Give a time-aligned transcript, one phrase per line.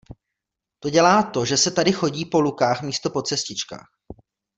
[0.79, 3.87] To dělá to, že se tady chodí po lukách místo po cestičkách.